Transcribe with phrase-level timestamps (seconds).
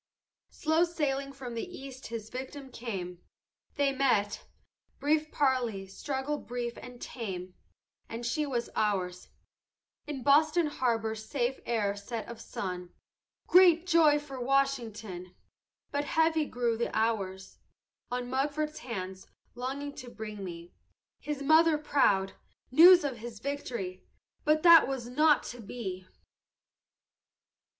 [0.49, 3.21] "Slow sailing from the east his victim came.
[3.75, 4.47] They met;
[4.97, 7.53] brief parley; struggle brief and tame,
[8.09, 9.27] And she was ours;
[10.07, 12.91] In Boston harbor safe ere set of sun,
[13.45, 15.35] Great joy for Washington!
[15.91, 17.59] But heavy grew the hours
[18.09, 20.73] On Mugford's hands, longing to bring to me,
[21.19, 22.33] His mother proud,
[22.71, 24.03] news of his victory;
[24.45, 26.07] But that was not to be!